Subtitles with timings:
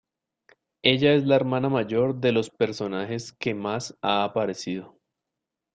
[0.81, 4.97] Ella es la hermana mayor de los personajes que más ha aparecido.